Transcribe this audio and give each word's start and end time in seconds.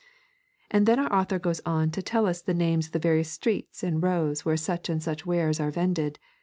And 0.71 0.87
then 0.87 0.97
our 0.97 1.13
author 1.13 1.37
goes 1.37 1.61
on 1.63 1.91
to 1.91 2.01
tell 2.01 2.25
us 2.25 2.41
the 2.41 2.55
names 2.55 2.87
of 2.87 2.93
the 2.93 2.97
various 2.97 3.29
streets 3.29 3.83
and 3.83 4.01
rows 4.01 4.43
where 4.43 4.57
such 4.57 4.89
and 4.89 4.97
such 4.99 5.27
wares 5.27 5.59
are 5.59 5.69
vended. 5.69 6.17